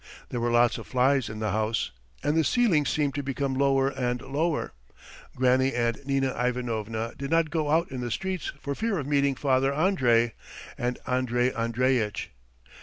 [0.29, 1.91] There were lots of flies in the house,
[2.23, 4.71] and the ceilings seemed to become lower and lower.
[5.35, 9.35] Granny and Nina Ivanovna did not go out in the streets for fear of meeting
[9.35, 10.33] Father Andrey
[10.75, 12.31] and Andrey Andreitch.